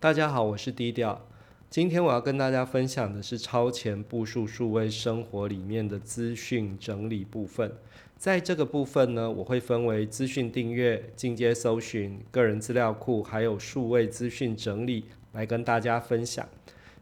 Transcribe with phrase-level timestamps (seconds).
[0.00, 1.26] 大家好，我是低调。
[1.68, 7.72] 今天我要跟大家分享的是超前部署数位生活里面的资讯整理部分。
[8.16, 16.48] 在这个部分呢，我会分为资讯订阅、进阶搜寻、个人资料库，还有数位资讯整理来跟大家分享。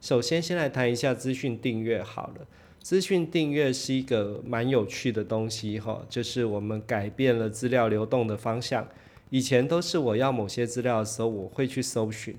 [0.00, 2.46] 首先，先来谈一下资讯订阅好了。
[2.80, 8.88] 资讯订阅是一个蛮有趣的东西哈，就是我们改变了资料流动的方向。
[9.28, 12.34] 以前都是我要某些资料的时候，我会去搜寻。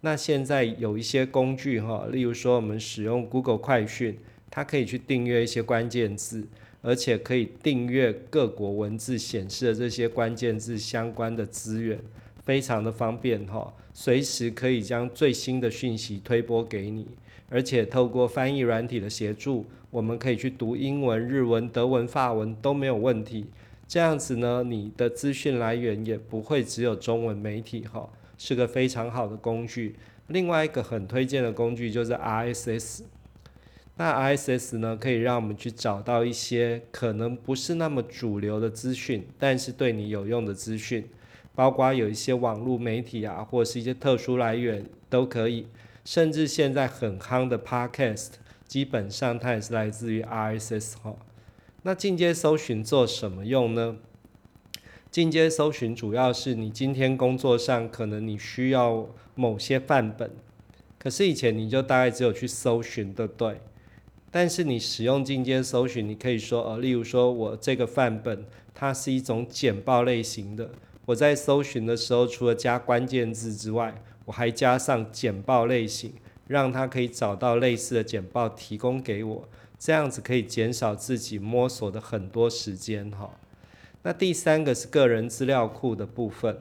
[0.00, 4.16] 那现在有一些工具哈，例如说我们使用 Google 快讯，
[4.48, 6.46] 它可以去订阅一些关键字，
[6.82, 11.98] 而且可以订阅各国文字显示的这些关键字相关的资源，
[12.44, 17.08] 非常的方便哈，随时可以将最新的讯息推播给你，
[17.48, 23.46] 而且透过翻译软体的协助，我们可以去读英文、日文、德文、法文都没有问题。
[23.88, 28.08] 这样子呢，你的资讯来源也不会只有中文媒体哈。
[28.38, 29.96] 是个非常好的工具。
[30.28, 33.02] 另外一个很推荐的工具就是 RSS。
[33.96, 41.08] 那 RSS 呢，可以让我们去找到一些可能不是那么主流的资讯，但是对你有用的资讯，
[41.54, 45.66] 包括有一些网络媒体啊，或者是一些特殊来源都可以。
[46.04, 48.28] 甚至现在很夯的 Podcast，
[48.66, 51.16] 基本上它也是来自于 RSS 哈。
[51.82, 53.96] 那进阶搜寻做什么用呢？
[55.10, 60.30] 进阶搜寻主要是你今天工作上可能你需要某些范本，
[60.98, 63.62] 可是以前你就大概只有去搜寻的对，
[64.30, 68.44] 但是你使用进阶搜寻，你可以说呃，例如说我这个范本
[68.74, 70.70] 它是一种简报类型的，
[71.06, 76.12] 我在搜寻的时候除了加关键字之外，我还加上简报类型，
[76.46, 79.48] 让它可以找到类似的简报提供给我，
[79.78, 83.30] 这样子可以减少自己摸索的很多时间哈。
[84.08, 86.56] 那第三个是个人资料库的部分，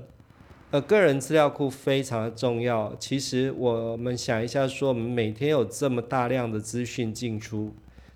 [0.71, 2.93] 呃，个人资料库非常的重要。
[2.99, 7.73] 其实我们想一下，说我们每天有这么大量的资讯进出，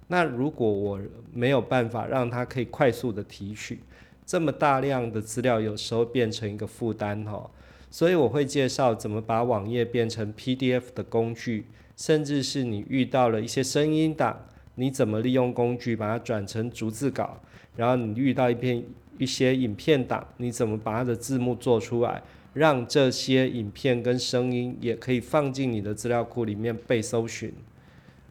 [0.09, 0.99] 那如果我
[1.31, 3.79] 没有办法让它可以快速的提取，
[4.25, 7.49] 这么大量的资料有时候变成一个负担哈。
[7.89, 17.39] 所以我会介绍怎么把网页变成 PDF 的工具，甚至是你遇到了一些声音档，你怎么利用工具把它转成逐字稿，
[17.77, 18.83] 然后你遇到一篇。
[19.17, 22.21] 一些影片档，你怎么把它的字幕做出来，
[22.53, 27.53] 让这些影片跟声音也可以放进你的资料库里面被搜寻？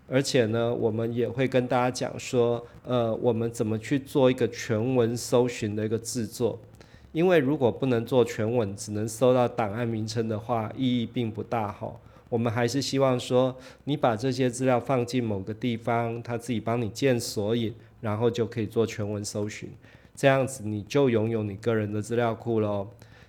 [0.09, 6.59] 而且呢，我们也会跟大家讲说，呃，我们怎么去做一个全文搜寻的一个制作？
[7.13, 11.93] 因为如果不能做全文，只能搜到档案名称的话，意义并不大哈。
[12.29, 19.69] 我们还是希望说，你把这些资料放进某个地方，它自己帮你建索引，然后就可以做全文搜寻。
[20.21, 22.89] 这样子你就拥有你个人的资料库喽。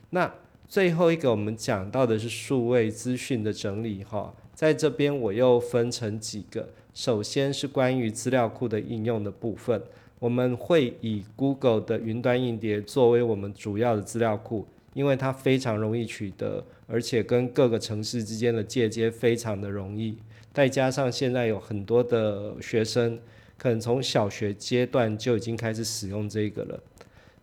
[0.10, 0.30] 那
[0.68, 9.82] 最后一个我们讲到的是数位资讯的整理哈，在这边我又分成几个，首先是关于资料库的应用的部分，
[10.20, 20.18] 我们会以 Google 的云端硬碟作为我们主要的资料库，因为它非常容易取得，而且跟各个城市之间的借接非常的容易，
[20.54, 23.18] 再加上现在有很多的学生。
[23.62, 26.82] 可能从小学阶段就已经开始使用这个了，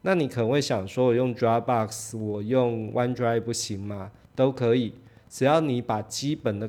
[0.03, 4.11] 那你可能会想说，我用 Dropbox，我用 OneDrive 不行吗？
[4.35, 4.95] 都可以，
[5.31, 6.69] 只要你把基本的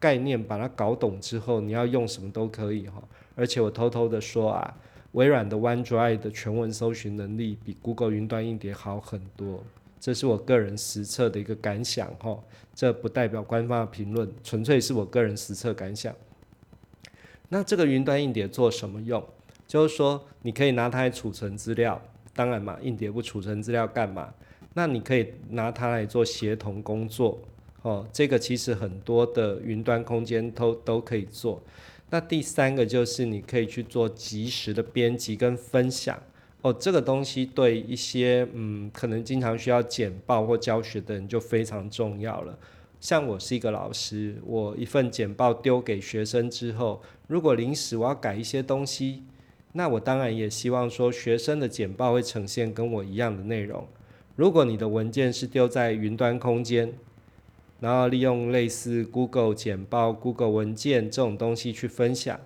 [0.00, 3.00] 概念把它搞懂之后，你要用什么都可以哈。
[3.36, 4.76] 而且我偷偷的说啊，
[5.12, 9.62] 微软的 OneDrive 的全文搜寻能力比 Google 云端硬碟好很多，
[10.00, 12.36] 这是我个人实测的一个感想哈，
[12.74, 16.12] 这不代表官方的评论，纯粹是我个人实测感想。
[17.50, 19.22] 那这个云端硬碟做什么用？
[19.66, 22.00] 就是说，你可以拿它来储存资料。
[22.32, 24.32] 当然嘛，硬碟不储存资料干嘛？
[24.74, 27.38] 那你可以拿它来做协同工作。
[27.82, 31.60] 哦，这个其实很多的云端空间都都可以做。
[32.10, 36.16] 那第三个就是你可以去做及时的编辑跟分享。
[36.62, 42.58] 哦，这个东西对一些嗯可能经常需要简报或教学的人就非常重要了。
[43.00, 49.24] 像我是一个老师，我一份简报丢给学生之后，如果临时我要改一些东西，
[49.72, 53.88] 那我当然也希望说学生的简报会呈现跟我一样的内容。
[54.36, 56.92] 如果你的文件是丢在云端空间，
[57.80, 62.38] 然后利用类似 Google 简报、Google 文件这种东西去分享，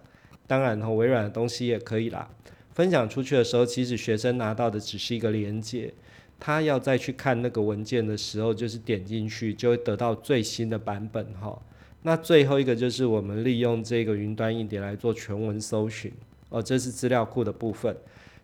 [0.47, 2.31] 当然和微软的东西也可以啦。
[2.73, 5.93] 分享出去的时候，其实学生拿到的只是一个连接。
[6.39, 11.61] 他要再去看那个文件的时候，就是点进去就会得到最新的版本哈。
[12.03, 16.13] 那最后一个就是我们利用这个云端硬碟来做全文搜寻
[16.51, 17.97] 哦，这是资料库的部分。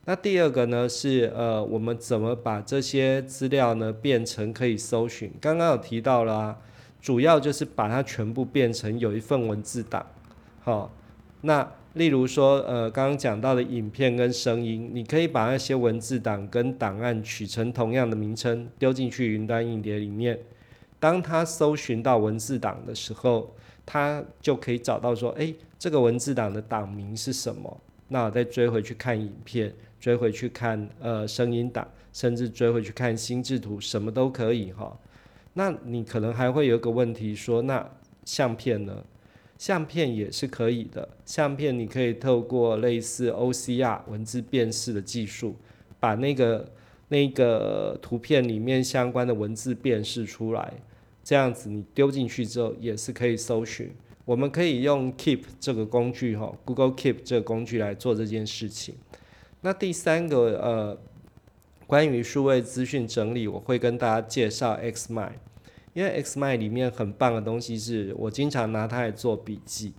[0.07, 5.31] 那第二个呢是呃，我们怎么把这些资料呢变成可以搜寻？
[5.39, 6.57] 刚刚有提到了，
[7.03, 10.07] 主要就是把它全部变成有一份文字档，
[10.63, 10.91] 好，
[11.43, 20.39] 那例如说，呃，刚刚讲到的影片跟声音，你可以把那些文字档跟档案取成同样的名称，丢进去云端硬碟里面。
[21.01, 23.53] 当他搜寻到文字档的时候，
[23.85, 27.81] 他就可以找到说，诶，这个文字档的档名是什么？
[28.07, 34.97] 那再追回去看影片，追回去看呃声音档，甚至追回去看心智图，什么都可以哈。
[35.55, 37.85] 那你可能还会有一个问题说，那
[38.25, 39.03] 相片呢？
[39.61, 45.55] 相片也是可以的，相片你可以透过类似 OCR 文字辨识的技术，
[46.01, 46.73] 把那个
[47.09, 50.73] 那个图片里面相关的文字辨识出来，
[51.23, 53.95] 这样子你丢进去之后也是可以搜寻。
[54.25, 58.95] 我们可以用 Keep 这个工具哈，Google Keep 这个工具来做这件事情。
[59.61, 60.99] 那第三个呃，
[61.87, 65.33] 关于数位资讯整理，我会跟大家介绍 Xmind，
[65.93, 69.93] 因为 Xmind 里面很棒的东西是我经常拿它来做笔记。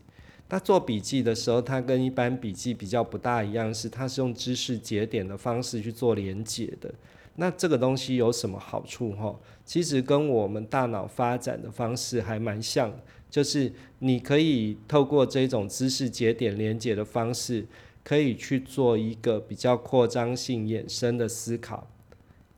[0.50, 6.94] 那做笔记的时候，它跟一般笔记比较不大一样，是它是用知识节点的方式去做连接的。
[7.36, 9.34] 那这个东西有什么好处哈？
[9.64, 12.94] 其实跟我们大脑发展的方式还蛮像。
[13.30, 17.66] 就是你可以透过这种知识节点连接的方式，
[18.04, 21.88] 可以去做一个比较扩张性衍生的思考，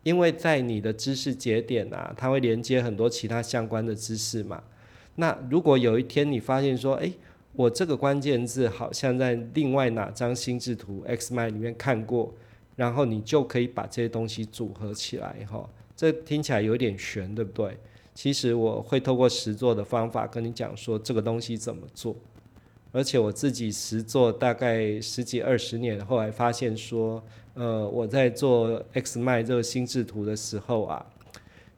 [0.04, 4.62] 因为在你的知识节点啊，它会连接很多其他相关的知识嘛。
[5.16, 7.14] 那如果有一天你发现说，诶，
[7.54, 12.34] 我这个关键字好像在另外哪张心智图 X m 里面看过，
[12.76, 15.70] 然后你就可以把这些东西组合起来哈。
[15.96, 17.78] 这听起来有点悬，对不对？
[18.16, 22.16] 其实我会透过实做的方法跟你讲说这个东西怎么做，
[22.92, 27.24] 而且我自己实做大概十几二十年，后来发现说，
[27.56, 31.06] 呃，我在做 X 麦这个心智图的时候啊，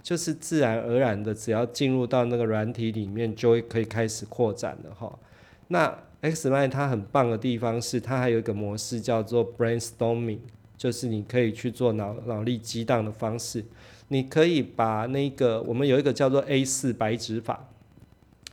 [0.02, 5.20] 就是自然而然的，只要进入到那个软体里面，就会可以开始扩展了哈。
[5.68, 10.40] 那 X 麦它很棒的地方是，它还有一个模式叫做 brainstorming，
[10.78, 13.64] 就是你可以去做脑脑力激荡的方式。
[14.08, 17.68] 你可以把那个，我们有一个叫做 A 四白纸法，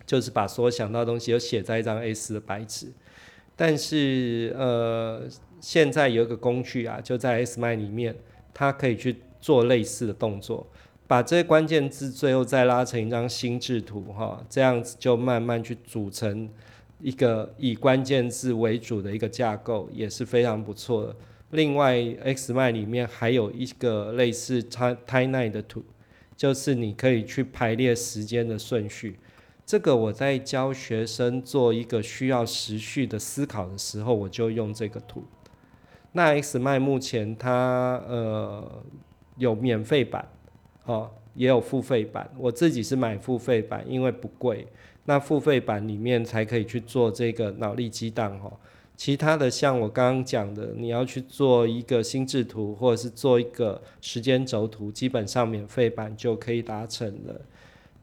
[0.06, 2.88] 就是把所有想到的东西都写在一张 A 四的白纸。
[3.54, 5.22] 但是呃，
[5.62, 8.16] 现在有一个工具啊，就在 S m i 里面，
[8.52, 10.66] 它可以去做类似的动作，
[11.06, 16.50] 把这些关键字最后再拉成一张心智图哈，这样子就慢慢去组成
[17.00, 21.16] 一个以关键字为主的一个架构，也是非常不错的。
[21.50, 25.84] 另外，Xmind 里面还有一个类似 Timeline 的图，
[26.36, 29.20] 就是你可以去排列时间的顺序。
[29.64, 35.22] 这个我在教学生做一个需要时序的思考的时候，我就用这个图。
[36.12, 38.82] 那 X m 目前它呃
[39.36, 40.28] 有免费版，
[40.84, 42.30] 哦，也有付费版。
[42.36, 44.66] 我自己是买付费版，因为不贵。
[45.04, 48.52] 那付费版里面才可以去做这个脑力激荡，哦。
[48.94, 57.40] 其他的像我刚刚讲的，你要去做一个心智图，或者是做一个时间轴图，基本上免费版就可以达成了。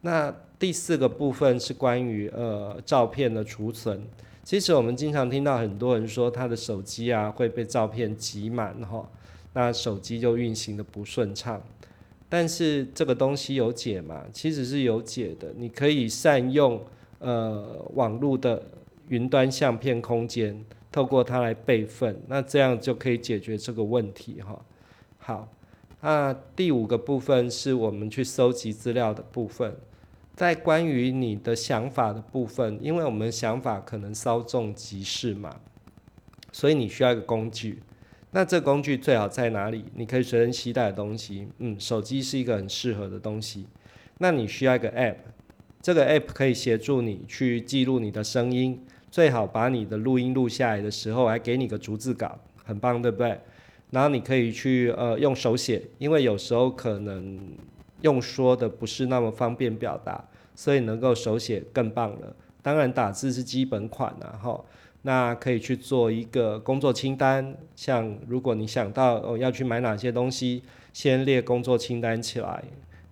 [0.01, 4.01] 那第四个部分是关于呃照片的储存。
[4.49, 9.07] 其实我们经常听到很多人说他的手机啊会被照片挤满哈，
[9.53, 11.61] 那手机就运行的不顺畅。
[12.27, 14.25] 但是这个东西有解吗？
[14.33, 16.83] 其实是有解的，你可以善用
[17.19, 18.59] 呃网络的
[19.09, 20.65] 云端相片空间。
[20.91, 24.59] 透过它来备份，那这样就可以解决这个问题哈。
[25.19, 25.47] 好，
[26.01, 29.75] 那第五个部分是我们去搜集资料的部分，
[30.39, 35.53] 在关于你的想法的部分，因为我们想法可能稍纵即逝嘛，
[36.53, 37.83] 所以你需要一个工具。
[38.31, 39.83] 那这工具最好在哪里？
[39.95, 43.67] 你可以随身携带的东西，嗯，手机是一个很适合的东西。
[44.19, 45.17] 那你需要一个 App，
[45.81, 48.81] 这个 App 可以协助你去记录你的声音。
[49.11, 53.37] 最好把你的录音录下来的时候，还给你个逐字稿，很棒，对不对？
[53.89, 57.37] 然后你可以去呃用手写，因为有时候可能
[58.01, 60.23] 用说的不是那么方便表达，
[60.55, 62.35] 所以能够手写更棒了。
[62.61, 64.63] 当然打字是基本款了哈。
[65.03, 72.63] 那可以去做一个工作清单，像如果你想到哦要去买哪些东西，先列工作清单起来。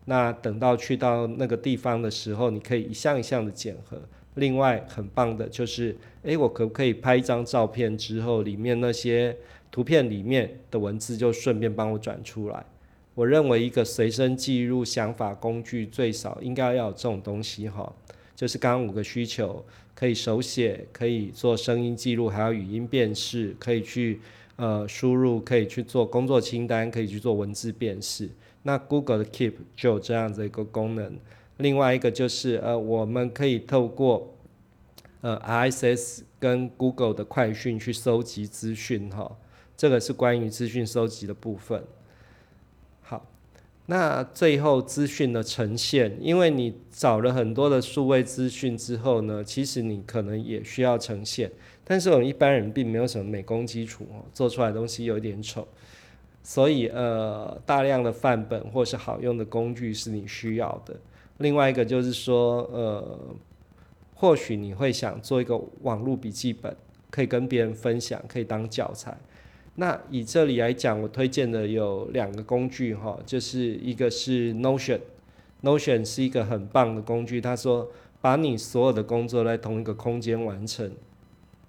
[0.04, 3.98] 那等到去到那个地方的时候，你可以一项一项的检核。
[4.36, 9.38] 另外很棒的就是，诶，我可不可以拍一张照片之后，里面那些
[9.72, 12.66] 图片里面的文字就顺便帮我转出来？
[13.18, 17.92] 我认为一个随身记录想法工具最少应该要有这种东西哈，
[18.36, 24.22] 就是刚刚五个需求，可以手写，可以做声音记录，还有语音辨识，可以去
[24.58, 28.30] 呃输入，可以去做工作清单，可以去做文字辨识。
[28.62, 31.18] 那 Google 的 Keep 就有这样子一个功能。
[31.58, 34.36] 另外一个就是呃，我们可以透过
[35.22, 39.36] 呃 RSS 跟 Google 的快讯去收集资讯哈，
[39.76, 41.84] 这个是关于资讯收集的部分。
[43.90, 51.50] 那最后资讯的呈现，因为你找了很多的数位资讯之后呢，其实你可能也需要呈现，
[51.84, 55.66] 但是我们一般人并没有什么美工基础，做出来东西有点丑。
[56.44, 60.96] 所以，呃，大量的范本或是好用的工具是你需要的。
[61.40, 63.20] 另外一个就是说，呃，
[64.16, 66.76] 或许你会想做一个网络笔记本，
[67.10, 69.18] 可以跟别人分享，可以当教材。
[69.80, 77.40] 那以这里来讲，我推荐的有两个工具哈，就是一个是 Notion，Notion 是一个很棒的工具。
[77.40, 77.88] 他说，
[78.20, 80.92] 把你所有的工作在同一个空间完成。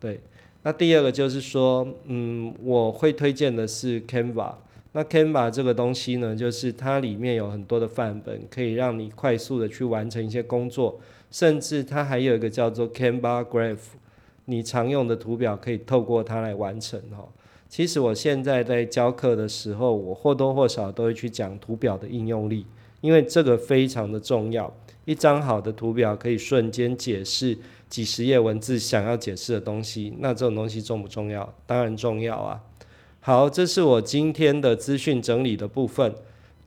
[0.00, 0.20] 对。
[0.62, 4.54] 那第二个就是说，嗯，我会推荐的是 Canva。
[4.92, 10.98] 那 Canva 这个东西呢，就是它里面有很多的范本，可以让你快速的去完成一些工作，
[11.30, 13.78] 甚至它还有一个叫做 Canva Graph，
[14.46, 17.28] 你常用的图表可以透过它来完成哈。
[17.68, 22.64] 其实我现在在教课的时候，我或多或少都会去讲图表的应用力，
[23.00, 24.74] 因为这个非常的重要。
[25.04, 27.56] 一张好的图表可以瞬间解释
[27.88, 31.54] 几十页文字想要解释的东西，那这种东西重不重要？
[31.66, 32.62] 当然重要啊。
[33.20, 36.14] 好，这是我今天的资讯整理的部分。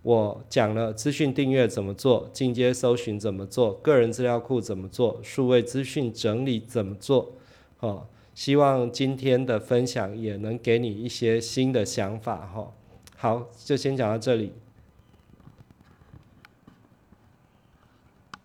[0.03, 7.33] 我讲了资讯订阅怎么做，进阶搜寻怎么做，个人资料库怎么做，数位资讯整理怎么做。
[7.81, 12.47] 哦，希望今天的分享也能给你一些新的想法。
[12.47, 12.73] 哈，
[13.17, 14.53] 好，就先讲到这里。